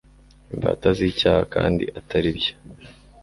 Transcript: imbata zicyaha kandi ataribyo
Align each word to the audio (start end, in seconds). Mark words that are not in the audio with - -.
imbata 0.53 0.87
zicyaha 0.97 1.41
kandi 1.53 1.83
ataribyo 1.99 2.53